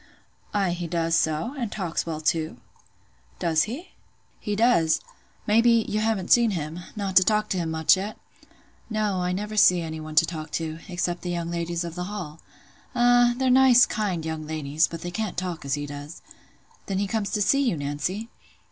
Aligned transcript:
"Ay, 0.51 0.71
he 0.71 0.87
does 0.87 1.13
so; 1.15 1.53
and 1.59 1.71
talks 1.71 2.07
well 2.07 2.19
too." 2.19 2.57
"Does 3.37 3.65
he?" 3.69 3.89
"He 4.39 4.55
does. 4.55 4.99
Maybe, 5.45 5.85
you 5.87 5.99
haven't 5.99 6.31
seen 6.31 6.49
him—not 6.57 7.15
to 7.17 7.23
talk 7.23 7.49
to 7.49 7.59
him 7.59 7.69
much, 7.69 7.95
yet?" 7.95 8.17
"No, 8.89 9.21
I 9.21 9.31
never 9.31 9.55
see 9.55 9.79
any 9.79 9.99
one 9.99 10.15
to 10.15 10.25
talk 10.25 10.49
to—except 10.49 11.21
the 11.21 11.29
young 11.29 11.51
ladies 11.51 11.83
of 11.83 11.93
the 11.93 12.05
Hall." 12.05 12.39
"Ah; 12.95 13.35
they're 13.37 13.51
nice, 13.51 13.85
kind 13.85 14.25
young 14.25 14.47
ladies; 14.47 14.87
but 14.87 15.01
they 15.01 15.11
can't 15.11 15.37
talk 15.37 15.63
as 15.65 15.75
he 15.75 15.85
does." 15.85 16.23
"Then 16.87 16.97
he 16.97 17.05
comes 17.05 17.29
to 17.33 17.39
see 17.43 17.61
you, 17.61 17.77
Nancy?" 17.77 18.29